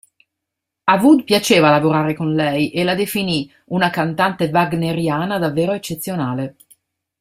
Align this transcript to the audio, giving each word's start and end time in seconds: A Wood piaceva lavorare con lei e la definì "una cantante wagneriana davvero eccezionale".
A 0.85 0.95
Wood 0.99 1.25
piaceva 1.25 1.69
lavorare 1.69 2.15
con 2.15 2.33
lei 2.33 2.71
e 2.71 2.83
la 2.83 2.95
definì 2.95 3.47
"una 3.65 3.91
cantante 3.91 4.49
wagneriana 4.51 5.37
davvero 5.37 5.73
eccezionale". 5.73 6.55